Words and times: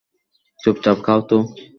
চুপচাপ 0.59 0.97
খাও 1.05 1.19
তো। 1.29 1.37